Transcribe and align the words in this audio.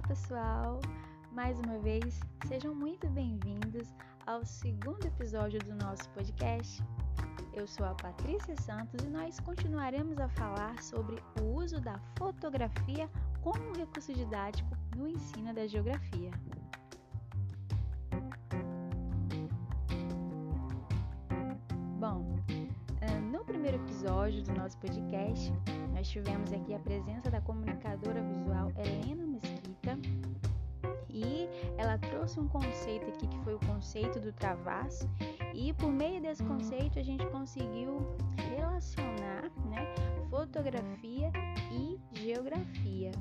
Olá, 0.00 0.08
pessoal! 0.08 0.80
Mais 1.30 1.58
uma 1.60 1.78
vez, 1.78 2.20
sejam 2.48 2.74
muito 2.74 3.06
bem-vindos 3.10 3.92
ao 4.26 4.44
segundo 4.46 5.04
episódio 5.04 5.60
do 5.60 5.74
nosso 5.74 6.08
podcast. 6.10 6.82
Eu 7.52 7.66
sou 7.66 7.84
a 7.84 7.94
Patrícia 7.94 8.56
Santos 8.62 9.04
e 9.04 9.08
nós 9.08 9.38
continuaremos 9.40 10.18
a 10.18 10.28
falar 10.30 10.82
sobre 10.82 11.22
o 11.40 11.54
uso 11.54 11.80
da 11.82 12.00
fotografia 12.16 13.10
como 13.42 13.76
recurso 13.76 14.14
didático 14.14 14.74
no 14.96 15.06
ensino 15.06 15.52
da 15.52 15.66
geografia. 15.66 16.30
Bom, 21.98 22.24
ah, 23.02 23.20
no 23.30 23.44
primeiro 23.44 23.76
episódio 23.76 24.42
do 24.44 24.54
nosso 24.54 24.78
podcast, 24.78 25.52
nós 25.92 26.08
tivemos 26.08 26.50
aqui 26.54 26.74
a 26.74 26.78
presença 26.78 27.30
da 27.30 27.40
comunicadora 27.42 28.22
visual 28.22 28.72
Helena 28.78 29.26
Mesquita 29.26 29.59
ela 31.76 31.98
trouxe 31.98 32.38
um 32.40 32.48
conceito 32.48 33.08
aqui 33.08 33.26
que 33.26 33.38
foi 33.40 33.54
o 33.54 33.60
conceito 33.60 34.20
do 34.20 34.32
travasso 34.32 35.08
e 35.54 35.72
por 35.74 35.90
meio 35.90 36.20
desse 36.20 36.42
conceito 36.44 36.98
a 36.98 37.02
gente 37.02 37.26
conseguiu 37.26 38.16
relacionar 38.36 39.50
né, 39.68 39.94
fotografia 40.28 41.30
e 41.72 41.98
geografia, 42.12 43.12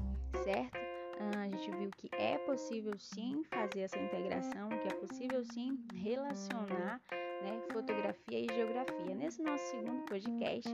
certo? 0.43 0.77
Ah, 1.19 1.41
a 1.41 1.49
gente 1.49 1.69
viu 1.71 1.91
que 1.97 2.09
é 2.13 2.37
possível 2.37 2.97
sim 2.97 3.43
fazer 3.51 3.81
essa 3.81 3.99
integração, 3.99 4.69
que 4.69 4.87
é 4.87 4.93
possível 4.93 5.43
sim 5.43 5.77
relacionar 5.93 7.01
né, 7.41 7.61
fotografia 7.71 8.39
e 8.39 8.47
geografia. 8.53 9.15
Nesse 9.15 9.41
nosso 9.41 9.63
segundo 9.69 10.05
podcast, 10.05 10.69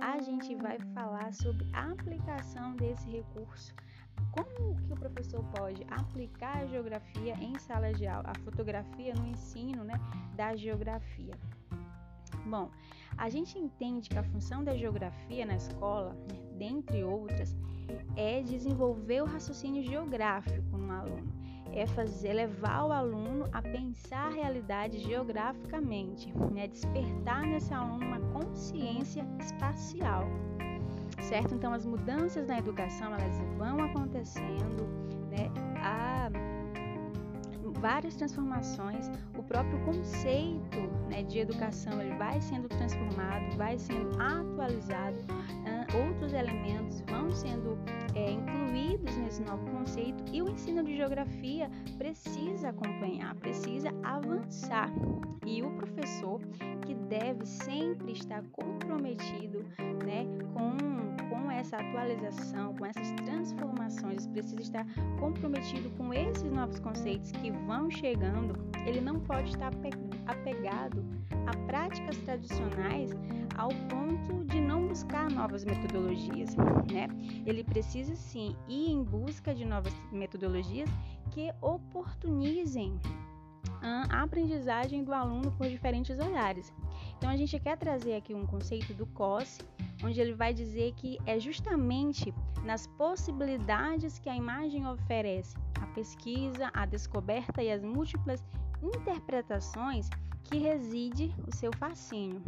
a 0.00 0.18
gente 0.20 0.54
vai 0.56 0.78
falar 0.94 1.32
sobre 1.34 1.66
a 1.74 1.90
aplicação 1.92 2.74
desse 2.76 3.08
recurso. 3.10 3.74
Como 4.30 4.76
que 4.82 4.92
o 4.92 4.96
professor 4.96 5.44
pode 5.56 5.84
aplicar 5.90 6.58
a 6.58 6.66
geografia 6.66 7.34
em 7.34 7.58
sala 7.58 7.92
de 7.92 8.06
aula, 8.06 8.30
a 8.30 8.38
fotografia 8.40 9.14
no 9.14 9.26
ensino 9.26 9.84
né, 9.84 9.94
da 10.34 10.56
geografia? 10.56 11.34
Bom, 12.46 12.70
a 13.16 13.28
gente 13.28 13.58
entende 13.58 14.08
que 14.08 14.18
a 14.18 14.22
função 14.22 14.64
da 14.64 14.76
geografia 14.76 15.44
na 15.44 15.56
escola, 15.56 16.14
né, 16.14 16.40
dentre 16.56 17.04
outras, 17.04 17.54
é 18.16 18.42
desenvolver 18.42 19.22
o 19.22 19.26
raciocínio 19.26 19.82
geográfico 19.82 20.76
no 20.76 20.90
aluno 20.90 21.42
é 21.72 21.86
fazer 21.86 22.34
levar 22.34 22.84
o 22.84 22.92
aluno 22.92 23.48
a 23.52 23.62
pensar 23.62 24.26
a 24.26 24.34
realidade 24.34 24.98
geograficamente, 24.98 26.32
né? 26.52 26.68
despertar 26.68 27.46
nesse 27.46 27.72
aluno 27.72 28.04
uma 28.04 28.20
consciência 28.32 29.26
espacial, 29.40 30.24
certo? 31.22 31.54
Então 31.54 31.72
as 31.72 31.84
mudanças 31.84 32.46
na 32.46 32.58
educação 32.58 33.14
elas 33.14 33.38
vão 33.56 33.82
acontecendo, 33.82 34.86
né? 35.30 35.50
Há 35.76 36.30
várias 37.80 38.14
transformações, 38.14 39.10
o 39.36 39.42
próprio 39.42 39.78
conceito 39.84 40.78
né, 41.10 41.24
de 41.24 41.40
educação 41.40 42.00
ele 42.00 42.14
vai 42.16 42.40
sendo 42.40 42.68
transformado, 42.68 43.56
vai 43.56 43.76
sendo 43.76 44.10
atualizado, 44.22 45.18
outros 45.94 46.32
elementos 46.32 47.00
vão 47.02 47.30
sendo 47.30 47.71
novo 49.42 49.64
conceito 49.70 50.24
e 50.32 50.42
o 50.42 50.48
ensino 50.48 50.82
de 50.82 50.96
geografia 50.96 51.70
precisa 51.98 52.70
acompanhar, 52.70 53.34
precisa 53.36 53.90
avançar. 54.02 54.90
E 55.44 55.62
o 55.62 55.70
professor 55.72 56.40
que 56.86 56.94
deve 56.94 57.44
sempre 57.46 58.12
estar 58.12 58.42
comprometido 58.52 59.64
né, 60.04 60.24
com, 60.52 61.28
com 61.28 61.50
essa 61.50 61.76
atualização, 61.76 62.74
com 62.74 62.86
essas 62.86 63.10
transformações, 63.12 64.26
precisa 64.26 64.62
estar 64.62 64.86
comprometido 65.18 65.90
com 65.96 66.12
esses 66.14 66.50
novos 66.50 66.78
conceitos 66.80 67.32
que 67.32 67.50
vão 67.50 67.90
chegando, 67.90 68.54
ele 68.86 69.00
não 69.00 69.20
pode 69.20 69.50
estar 69.50 69.74
apegado 70.26 71.04
a 71.46 71.56
práticas 71.66 72.16
tradicionais 72.18 73.10
ao 73.56 73.70
ponto 73.88 74.44
de 74.44 74.60
não 74.60 74.86
buscar 74.86 75.30
novas 75.30 75.64
metodologias, 75.64 76.54
né? 76.92 77.08
Ele 77.46 77.64
precisa 77.64 78.14
sim 78.14 78.56
ir 78.68 78.90
em 78.90 79.02
busca 79.02 79.54
de 79.54 79.64
novas 79.64 79.94
metodologias 80.10 80.88
que 81.30 81.52
oportunizem 81.60 82.98
a 83.82 84.22
aprendizagem 84.22 85.02
do 85.02 85.12
aluno 85.12 85.50
por 85.52 85.68
diferentes 85.68 86.18
olhares. 86.18 86.72
Então 87.18 87.28
a 87.28 87.36
gente 87.36 87.58
quer 87.58 87.76
trazer 87.76 88.14
aqui 88.14 88.32
um 88.32 88.46
conceito 88.46 88.94
do 88.94 89.06
COS, 89.06 89.58
onde 90.04 90.20
ele 90.20 90.34
vai 90.34 90.54
dizer 90.54 90.92
que 90.94 91.18
é 91.26 91.38
justamente 91.38 92.32
nas 92.64 92.86
possibilidades 92.86 94.18
que 94.18 94.28
a 94.28 94.36
imagem 94.36 94.86
oferece, 94.86 95.56
pesquisa, 95.94 96.70
a 96.74 96.84
descoberta 96.86 97.62
e 97.62 97.70
as 97.70 97.82
múltiplas 97.82 98.44
interpretações 98.82 100.08
que 100.44 100.58
reside 100.58 101.32
o 101.46 101.54
seu 101.54 101.72
fascínio. 101.76 102.42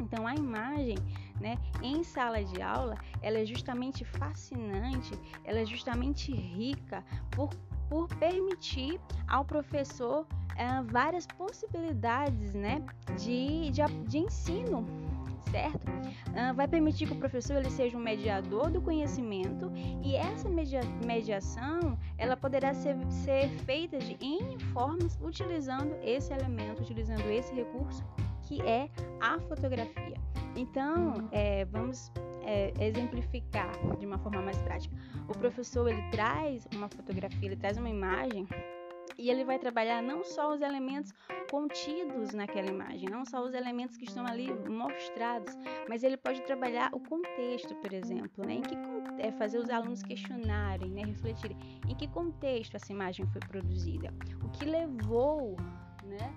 Então 0.00 0.26
a 0.26 0.34
imagem, 0.34 0.96
né, 1.40 1.58
em 1.82 2.02
sala 2.02 2.42
de 2.42 2.62
aula, 2.62 2.96
ela 3.20 3.38
é 3.38 3.44
justamente 3.44 4.04
fascinante, 4.04 5.10
ela 5.44 5.60
é 5.60 5.66
justamente 5.66 6.32
rica 6.32 7.04
por, 7.30 7.50
por 7.88 8.08
permitir 8.16 9.00
ao 9.26 9.44
professor 9.44 10.26
é, 10.56 10.82
várias 10.82 11.26
possibilidades, 11.26 12.54
né, 12.54 12.84
de, 13.16 13.70
de, 13.70 13.82
de 14.06 14.18
ensino 14.18 15.07
certo? 15.50 15.88
Uh, 15.88 16.54
vai 16.54 16.68
permitir 16.68 17.06
que 17.06 17.12
o 17.12 17.16
professor 17.16 17.56
ele 17.56 17.70
seja 17.70 17.96
um 17.96 18.00
mediador 18.00 18.70
do 18.70 18.80
conhecimento 18.80 19.70
e 20.02 20.16
essa 20.16 20.48
media, 20.48 20.80
mediação 21.04 21.98
ela 22.16 22.36
poderá 22.36 22.74
ser, 22.74 22.96
ser 23.10 23.48
feita 23.64 23.98
de 23.98 24.16
N 24.24 24.58
formas 24.72 25.18
utilizando 25.22 25.94
esse 26.02 26.32
elemento, 26.32 26.82
utilizando 26.82 27.28
esse 27.30 27.54
recurso 27.54 28.04
que 28.42 28.60
é 28.62 28.88
a 29.20 29.38
fotografia. 29.40 30.16
Então, 30.56 31.28
é, 31.30 31.64
vamos 31.66 32.10
é, 32.42 32.72
exemplificar 32.80 33.70
de 33.98 34.06
uma 34.06 34.18
forma 34.18 34.40
mais 34.40 34.56
prática. 34.58 34.94
O 35.28 35.32
professor 35.32 35.88
ele 35.88 36.02
traz 36.10 36.66
uma 36.74 36.88
fotografia, 36.88 37.46
ele 37.46 37.56
traz 37.56 37.76
uma 37.76 37.90
imagem 37.90 38.48
e 39.18 39.30
ele 39.30 39.44
vai 39.44 39.58
trabalhar 39.58 40.00
não 40.00 40.22
só 40.22 40.54
os 40.54 40.60
elementos 40.60 41.12
contidos 41.50 42.32
naquela 42.32 42.68
imagem, 42.68 43.08
não 43.10 43.24
só 43.24 43.42
os 43.44 43.52
elementos 43.52 43.96
que 43.96 44.04
estão 44.04 44.24
ali 44.24 44.52
mostrados, 44.68 45.52
mas 45.88 46.04
ele 46.04 46.16
pode 46.16 46.40
trabalhar 46.42 46.90
o 46.94 47.00
contexto, 47.00 47.74
por 47.76 47.92
exemplo, 47.92 48.46
né? 48.46 48.54
Em 48.54 48.62
que 48.62 48.76
é 49.18 49.32
fazer 49.32 49.58
os 49.58 49.68
alunos 49.68 50.02
questionarem, 50.02 50.90
né? 50.90 51.02
refletirem 51.02 51.56
em 51.88 51.94
que 51.94 52.06
contexto 52.06 52.76
essa 52.76 52.92
imagem 52.92 53.26
foi 53.26 53.40
produzida, 53.40 54.14
o 54.44 54.48
que 54.50 54.64
levou, 54.64 55.56
né? 56.04 56.34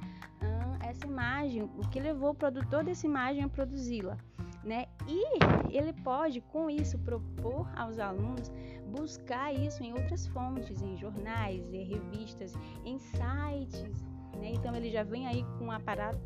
essa 0.91 1.05
imagem, 1.05 1.63
o 1.63 1.89
que 1.89 1.99
levou 1.99 2.31
o 2.31 2.35
produtor 2.35 2.83
dessa 2.83 3.05
imagem 3.05 3.43
a 3.43 3.49
produzi-la. 3.49 4.17
Né? 4.63 4.85
E 5.07 5.75
ele 5.75 5.91
pode, 5.91 6.39
com 6.41 6.69
isso, 6.69 6.97
propor 6.99 7.67
aos 7.75 7.97
alunos 7.97 8.51
buscar 8.87 9.53
isso 9.53 9.83
em 9.83 9.93
outras 9.93 10.27
fontes, 10.27 10.81
em 10.81 10.95
jornais, 10.97 11.73
em 11.73 11.83
revistas, 11.83 12.53
em 12.85 12.99
sites. 12.99 14.03
Né? 14.37 14.51
Então, 14.53 14.75
ele 14.75 14.91
já 14.91 15.03
vem 15.03 15.25
aí 15.27 15.43
com 15.57 15.65
um 15.65 15.71
aparato 15.71 16.19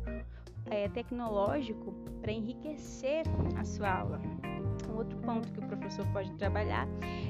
é, 0.70 0.88
tecnológico 0.88 1.92
para 2.20 2.32
enriquecer 2.32 3.24
a 3.56 3.64
sua 3.64 3.90
aula. 3.90 4.20
Um 4.90 4.96
outro 4.96 5.18
ponto 5.18 5.50
que 5.52 5.58
o 5.58 5.66
professor 5.66 6.06
pode 6.12 6.32
trabalhar 6.34 6.86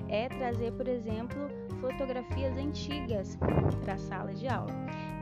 é 0.08 0.28
trazer, 0.28 0.72
por 0.72 0.86
exemplo, 0.86 1.48
fotografias 1.80 2.56
antigas 2.56 3.36
para 3.82 3.94
a 3.94 3.98
sala 3.98 4.32
de 4.34 4.48
aula, 4.48 4.72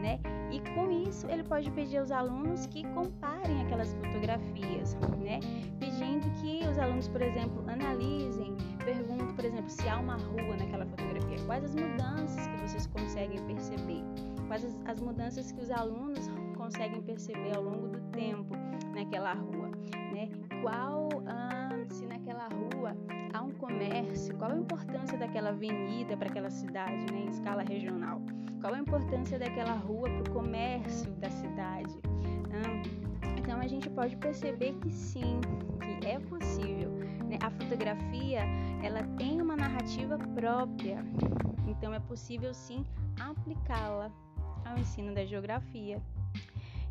né? 0.00 0.20
E 0.50 0.60
com 0.74 0.90
isso 0.90 1.26
ele 1.28 1.42
pode 1.42 1.70
pedir 1.72 1.98
aos 1.98 2.10
alunos 2.10 2.66
que 2.66 2.84
comparem 2.94 3.62
aquelas 3.62 3.92
fotografias, 3.94 4.94
né? 5.18 5.40
Pedindo 5.80 6.30
que 6.40 6.66
os 6.68 6.78
alunos, 6.78 7.08
por 7.08 7.22
exemplo, 7.22 7.64
analisem, 7.68 8.54
perguntem, 8.84 9.34
por 9.34 9.44
exemplo, 9.44 9.68
se 9.68 9.88
há 9.88 9.98
uma 9.98 10.16
rua 10.16 10.56
naquela 10.56 10.86
fotografia, 10.86 11.38
quais 11.46 11.64
as 11.64 11.74
mudanças 11.74 12.46
que 12.46 12.56
vocês 12.60 12.86
conseguem 12.86 13.44
perceber, 13.46 14.02
quais 14.46 14.64
as, 14.64 14.78
as 14.86 15.00
mudanças 15.00 15.50
que 15.50 15.60
os 15.60 15.70
alunos 15.70 16.28
conseguem 16.74 17.02
perceber 17.02 17.56
ao 17.56 17.62
longo 17.62 17.86
do 17.86 18.00
tempo 18.10 18.52
naquela 18.92 19.32
rua, 19.32 19.70
né? 20.12 20.28
Qual 20.60 21.08
ah, 21.24 21.70
se 21.88 22.04
naquela 22.04 22.48
rua 22.48 22.96
há 23.32 23.42
um 23.42 23.52
comércio, 23.52 24.36
qual 24.36 24.50
a 24.50 24.56
importância 24.56 25.16
daquela 25.16 25.50
avenida 25.50 26.16
para 26.16 26.28
aquela 26.28 26.50
cidade, 26.50 27.06
né, 27.12 27.26
em 27.26 27.28
escala 27.28 27.62
regional? 27.62 28.20
Qual 28.60 28.74
a 28.74 28.78
importância 28.78 29.38
daquela 29.38 29.74
rua 29.74 30.10
para 30.10 30.32
o 30.32 30.34
comércio 30.34 31.12
da 31.12 31.30
cidade? 31.30 31.96
Então 33.38 33.60
a 33.60 33.68
gente 33.68 33.88
pode 33.90 34.16
perceber 34.16 34.74
que 34.80 34.90
sim, 34.90 35.40
que 36.00 36.06
é 36.08 36.18
possível. 36.18 36.90
Né? 37.28 37.38
A 37.40 37.50
fotografia 37.50 38.40
ela 38.82 39.04
tem 39.16 39.40
uma 39.40 39.54
narrativa 39.54 40.18
própria, 40.34 41.04
então 41.68 41.94
é 41.94 42.00
possível 42.00 42.52
sim 42.52 42.84
aplicá-la 43.20 44.10
ao 44.64 44.76
ensino 44.76 45.14
da 45.14 45.24
geografia. 45.24 46.02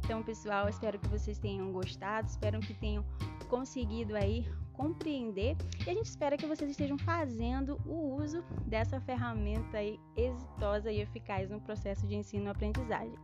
Então, 0.04 0.22
pessoal, 0.22 0.68
espero 0.68 1.00
que 1.00 1.08
vocês 1.08 1.40
tenham 1.40 1.72
gostado, 1.72 2.28
espero 2.28 2.60
que 2.60 2.74
tenham 2.74 3.06
conseguido 3.50 4.16
aí 4.16 4.46
compreender 4.74 5.56
e 5.86 5.90
a 5.90 5.94
gente 5.94 6.08
espera 6.08 6.36
que 6.36 6.46
vocês 6.46 6.70
estejam 6.70 6.98
fazendo 6.98 7.80
o 7.86 8.16
uso 8.16 8.44
dessa 8.66 9.00
ferramenta 9.00 9.78
aí 9.78 10.00
exitosa 10.18 10.92
e 10.92 11.00
eficaz 11.00 11.50
no 11.50 11.62
processo 11.62 12.06
de 12.08 12.16
ensino-aprendizagem. 12.16 13.16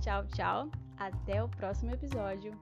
Tchau, 0.00 0.26
tchau. 0.28 0.70
Até 0.96 1.42
o 1.42 1.48
próximo 1.48 1.92
episódio. 1.92 2.52